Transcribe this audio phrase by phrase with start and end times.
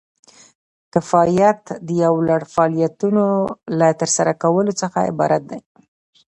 [0.93, 3.25] کفایت د یو لړ فعالیتونو
[3.79, 5.61] له ترسره کولو څخه عبارت دی.